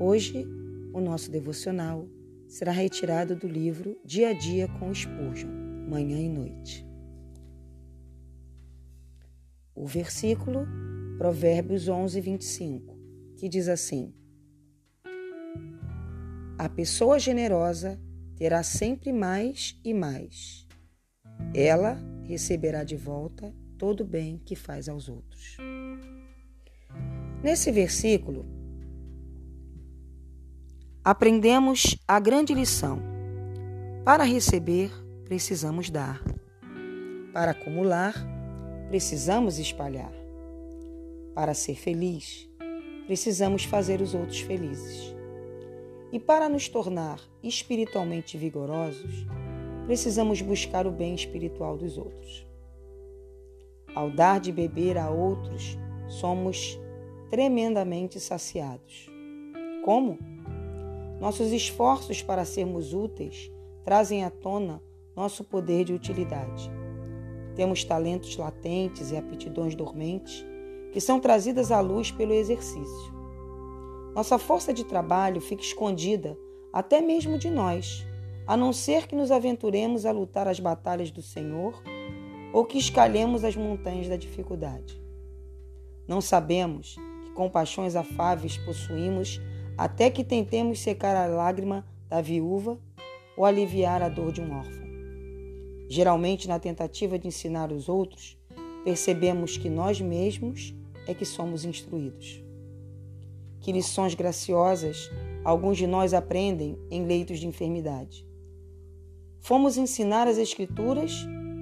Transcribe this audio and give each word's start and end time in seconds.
Hoje, 0.00 0.44
o 0.92 1.00
nosso 1.00 1.30
devocional 1.30 2.08
será 2.48 2.72
retirado 2.72 3.36
do 3.36 3.46
livro 3.46 3.96
Dia 4.04 4.30
a 4.30 4.32
Dia 4.32 4.66
com 4.80 4.92
Spurgeon, 4.92 5.48
Manhã 5.88 6.18
e 6.18 6.28
Noite. 6.28 6.84
O 9.76 9.86
versículo, 9.86 10.66
Provérbios 11.18 11.86
11, 11.86 12.20
25, 12.20 12.98
que 13.36 13.48
diz 13.48 13.68
assim: 13.68 14.12
A 16.58 16.68
pessoa 16.68 17.20
generosa 17.20 17.96
terá 18.34 18.64
sempre 18.64 19.12
mais 19.12 19.80
e 19.84 19.94
mais. 19.94 20.66
Ela 21.54 21.96
receberá 22.24 22.82
de 22.82 22.96
volta 22.96 23.54
todo 23.78 24.00
o 24.00 24.04
bem 24.04 24.36
que 24.44 24.56
faz 24.56 24.88
aos 24.88 25.08
outros. 25.08 25.58
Nesse 27.42 27.72
versículo, 27.72 28.46
aprendemos 31.02 31.98
a 32.06 32.20
grande 32.20 32.54
lição. 32.54 33.00
Para 34.04 34.22
receber, 34.22 34.92
precisamos 35.24 35.90
dar. 35.90 36.22
Para 37.32 37.50
acumular, 37.50 38.14
precisamos 38.86 39.58
espalhar. 39.58 40.12
Para 41.34 41.52
ser 41.52 41.74
feliz, 41.74 42.48
precisamos 43.08 43.64
fazer 43.64 44.00
os 44.00 44.14
outros 44.14 44.38
felizes. 44.38 45.12
E 46.12 46.20
para 46.20 46.48
nos 46.48 46.68
tornar 46.68 47.18
espiritualmente 47.42 48.38
vigorosos, 48.38 49.26
precisamos 49.86 50.40
buscar 50.40 50.86
o 50.86 50.92
bem 50.92 51.12
espiritual 51.12 51.76
dos 51.76 51.98
outros. 51.98 52.46
Ao 53.96 54.12
dar 54.12 54.38
de 54.38 54.52
beber 54.52 54.96
a 54.96 55.10
outros, 55.10 55.76
somos 56.06 56.78
tremendamente 57.32 58.20
saciados. 58.20 59.10
Como? 59.82 60.18
Nossos 61.18 61.50
esforços 61.50 62.20
para 62.20 62.44
sermos 62.44 62.92
úteis 62.92 63.50
trazem 63.82 64.22
à 64.22 64.28
tona 64.28 64.82
nosso 65.16 65.42
poder 65.42 65.86
de 65.86 65.94
utilidade. 65.94 66.70
Temos 67.56 67.84
talentos 67.84 68.36
latentes 68.36 69.10
e 69.10 69.16
aptidões 69.16 69.74
dormentes 69.74 70.44
que 70.92 71.00
são 71.00 71.18
trazidas 71.18 71.72
à 71.72 71.80
luz 71.80 72.10
pelo 72.10 72.34
exercício. 72.34 73.14
Nossa 74.14 74.38
força 74.38 74.70
de 74.70 74.84
trabalho 74.84 75.40
fica 75.40 75.62
escondida 75.62 76.36
até 76.70 77.00
mesmo 77.00 77.38
de 77.38 77.48
nós, 77.48 78.06
a 78.46 78.58
não 78.58 78.74
ser 78.74 79.06
que 79.06 79.16
nos 79.16 79.30
aventuremos 79.30 80.04
a 80.04 80.12
lutar 80.12 80.46
as 80.46 80.60
batalhas 80.60 81.10
do 81.10 81.22
Senhor 81.22 81.82
ou 82.52 82.66
que 82.66 82.76
escalemos 82.76 83.42
as 83.42 83.56
montanhas 83.56 84.06
da 84.06 84.18
dificuldade. 84.18 85.00
Não 86.06 86.20
sabemos 86.20 86.98
que 87.32 87.36
com 87.36 87.48
paixões 87.48 87.96
afáveis 87.96 88.58
possuímos 88.58 89.40
até 89.76 90.10
que 90.10 90.22
tentemos 90.22 90.80
secar 90.80 91.16
a 91.16 91.26
lágrima 91.26 91.84
da 92.08 92.20
viúva 92.20 92.78
ou 93.36 93.44
aliviar 93.44 94.02
a 94.02 94.08
dor 94.08 94.30
de 94.30 94.40
um 94.40 94.56
órfão. 94.56 94.86
Geralmente, 95.88 96.46
na 96.46 96.58
tentativa 96.58 97.18
de 97.18 97.26
ensinar 97.26 97.72
os 97.72 97.88
outros, 97.88 98.38
percebemos 98.84 99.56
que 99.56 99.68
nós 99.68 100.00
mesmos 100.00 100.74
é 101.06 101.14
que 101.14 101.24
somos 101.24 101.64
instruídos. 101.64 102.42
Que 103.60 103.72
lições 103.72 104.14
graciosas 104.14 105.10
alguns 105.44 105.76
de 105.76 105.86
nós 105.86 106.14
aprendem 106.14 106.78
em 106.90 107.04
leitos 107.04 107.38
de 107.38 107.46
enfermidade. 107.46 108.26
Fomos 109.40 109.76
ensinar 109.76 110.28
as 110.28 110.38
Escrituras 110.38 111.12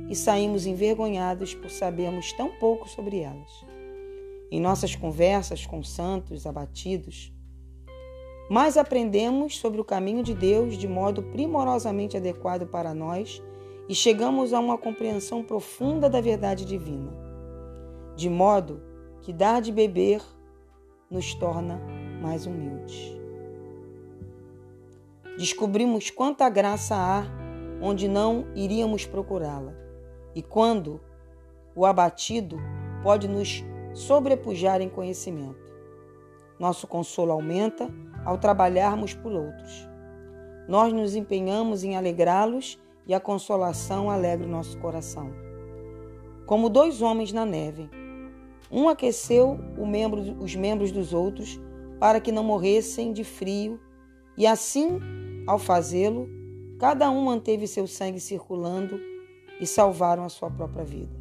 e 0.09 0.15
saímos 0.15 0.67
envergonhados 0.67 1.55
por 1.55 1.71
sabermos 1.71 2.33
tão 2.33 2.51
pouco 2.59 2.89
sobre 2.89 3.21
elas. 3.21 3.70
Em 4.50 4.61
nossas 4.61 4.96
conversas 4.96 5.64
com 5.64 5.83
santos 5.83 6.44
abatidos, 6.44 7.33
mais 8.50 8.77
aprendemos 8.77 9.58
sobre 9.58 9.80
o 9.80 9.84
caminho 9.84 10.24
de 10.24 10.34
Deus 10.34 10.77
de 10.77 10.88
modo 10.88 11.22
primorosamente 11.22 12.16
adequado 12.16 12.66
para 12.66 12.92
nós 12.92 13.40
e 13.88 13.94
chegamos 13.94 14.52
a 14.52 14.58
uma 14.58 14.77
compreensão 14.77 15.44
profunda 15.44 16.11
da 16.11 16.20
verdade 16.20 16.64
divina, 16.64 17.12
de 18.16 18.28
modo 18.28 18.83
que 19.22 19.33
dar 19.33 19.61
de 19.61 19.70
beber 19.70 20.20
nos 21.08 21.32
torna 21.34 21.80
mais 22.20 22.44
humildes. 22.44 23.17
Descobrimos 25.38 26.11
quanta 26.11 26.48
graça 26.48 26.96
há 26.96 27.24
onde 27.80 28.08
não 28.08 28.46
iríamos 28.56 29.06
procurá-la, 29.06 29.74
e 30.34 30.42
quando 30.42 31.00
o 31.74 31.86
abatido 31.86 32.58
pode 33.02 33.28
nos 33.28 33.64
sobrepujar 33.92 34.80
em 34.80 34.89
conhecimento. 34.89 35.70
Nosso 36.58 36.86
consolo 36.86 37.33
aumenta 37.33 37.90
ao 38.24 38.39
trabalharmos 38.39 39.14
por 39.14 39.33
outros. 39.33 39.89
Nós 40.68 40.92
nos 40.92 41.17
empenhamos 41.17 41.83
em 41.83 41.96
alegrá-los 41.96 42.79
e 43.06 43.14
a 43.14 43.20
consolação 43.20 44.11
alegra 44.11 44.46
o 44.46 44.50
nosso 44.50 44.79
coração. 44.79 45.33
Como 46.46 46.68
dois 46.68 47.00
homens 47.02 47.33
na 47.33 47.46
neve, 47.46 47.89
um 48.70 48.89
aqueceu 48.89 49.58
membro, 49.79 50.20
os 50.39 50.55
membros 50.55 50.92
dos 50.92 51.12
outros 51.12 51.61
para 51.98 52.20
que 52.20 52.33
não 52.33 52.42
morressem 52.42 53.12
de 53.12 53.24
frio, 53.24 53.79
e 54.36 54.46
assim, 54.46 54.98
ao 55.46 55.58
fazê-lo, 55.58 56.29
cada 56.79 57.11
um 57.11 57.24
manteve 57.24 57.67
seu 57.67 57.86
sangue 57.86 58.18
circulando 58.18 58.98
e 59.61 59.67
salvaram 59.67 60.24
a 60.24 60.30
sua 60.30 60.50
própria 60.50 60.83
vida. 60.83 61.20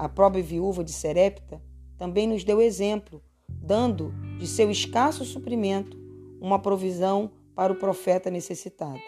A 0.00 0.08
pobre 0.08 0.40
viúva 0.40 0.82
de 0.82 0.92
Serepta 0.92 1.60
também 1.98 2.26
nos 2.26 2.42
deu 2.42 2.58
exemplo 2.58 3.22
dando 3.46 4.14
de 4.38 4.46
seu 4.46 4.70
escasso 4.70 5.26
suprimento 5.26 5.94
uma 6.40 6.58
provisão 6.58 7.30
para 7.54 7.70
o 7.70 7.76
profeta 7.76 8.30
necessitado. 8.30 8.98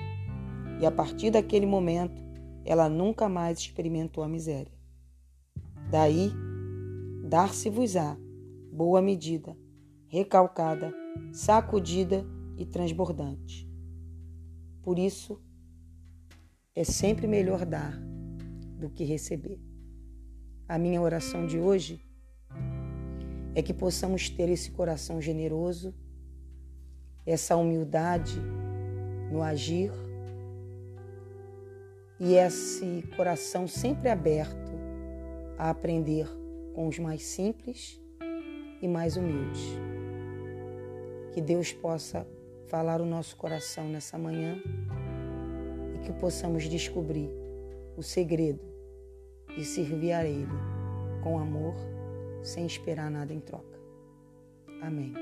E 0.78 0.84
a 0.84 0.90
partir 0.90 1.30
daquele 1.30 1.64
momento, 1.64 2.22
ela 2.62 2.90
nunca 2.90 3.26
mais 3.26 3.58
experimentou 3.58 4.22
a 4.22 4.28
miséria. 4.28 4.78
Daí, 5.90 6.30
dar-se-vos-á 7.24 8.14
boa 8.70 9.00
medida, 9.00 9.56
recalcada, 10.08 10.92
sacudida 11.32 12.22
e 12.58 12.66
transbordante. 12.66 13.66
Por 14.82 14.98
isso, 14.98 15.40
é 16.74 16.84
sempre 16.84 17.26
melhor 17.26 17.64
dar 17.64 17.98
do 18.78 18.90
que 18.90 19.04
receber. 19.04 19.71
A 20.68 20.78
minha 20.78 21.00
oração 21.00 21.46
de 21.46 21.58
hoje 21.58 22.00
é 23.54 23.62
que 23.62 23.74
possamos 23.74 24.30
ter 24.30 24.48
esse 24.48 24.70
coração 24.70 25.20
generoso, 25.20 25.94
essa 27.26 27.56
humildade 27.56 28.40
no 29.30 29.42
agir 29.42 29.90
e 32.18 32.34
esse 32.34 33.02
coração 33.16 33.66
sempre 33.66 34.08
aberto 34.08 34.72
a 35.58 35.70
aprender 35.70 36.26
com 36.74 36.86
os 36.86 36.98
mais 36.98 37.22
simples 37.22 38.00
e 38.80 38.88
mais 38.88 39.16
humildes. 39.16 39.62
Que 41.32 41.40
Deus 41.40 41.72
possa 41.72 42.26
falar 42.68 43.00
o 43.00 43.06
nosso 43.06 43.36
coração 43.36 43.88
nessa 43.88 44.16
manhã 44.16 44.62
e 45.94 45.98
que 45.98 46.12
possamos 46.14 46.64
descobrir 46.64 47.28
o 47.96 48.02
segredo 48.02 48.71
e 49.56 49.64
servir 49.64 50.12
a 50.12 50.24
Ele 50.24 50.48
com 51.22 51.38
amor 51.38 51.74
sem 52.42 52.66
esperar 52.66 53.10
nada 53.10 53.32
em 53.32 53.40
troca. 53.40 53.78
Amém. 54.80 55.14